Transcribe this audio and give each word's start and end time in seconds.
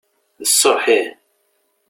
D 0.41 0.45
sseḥ 0.49 0.83
ih. 0.99 1.07